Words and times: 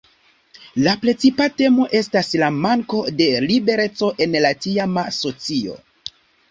La 0.87 0.95
precipa 1.03 1.47
temo 1.59 1.85
estas 2.01 2.33
la 2.45 2.49
manko 2.65 3.05
de 3.21 3.31
libereco 3.47 4.13
en 4.27 4.43
la 4.49 4.57
tiama 4.67 5.07
socio. 5.23 5.83